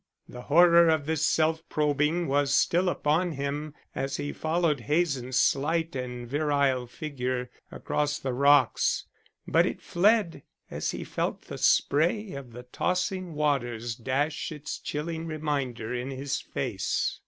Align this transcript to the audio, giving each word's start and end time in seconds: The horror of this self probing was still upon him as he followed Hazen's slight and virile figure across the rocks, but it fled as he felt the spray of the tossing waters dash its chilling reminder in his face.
The 0.27 0.41
horror 0.41 0.89
of 0.89 1.05
this 1.05 1.23
self 1.27 1.61
probing 1.69 2.25
was 2.27 2.51
still 2.51 2.89
upon 2.89 3.33
him 3.33 3.75
as 3.93 4.17
he 4.17 4.33
followed 4.33 4.79
Hazen's 4.79 5.35
slight 5.37 5.95
and 5.95 6.27
virile 6.27 6.87
figure 6.87 7.51
across 7.71 8.17
the 8.17 8.33
rocks, 8.33 9.05
but 9.47 9.67
it 9.67 9.79
fled 9.79 10.41
as 10.71 10.89
he 10.89 11.03
felt 11.03 11.43
the 11.43 11.59
spray 11.59 12.31
of 12.31 12.51
the 12.51 12.63
tossing 12.63 13.35
waters 13.35 13.93
dash 13.95 14.51
its 14.51 14.79
chilling 14.79 15.27
reminder 15.27 15.93
in 15.93 16.09
his 16.09 16.41
face. 16.41 17.19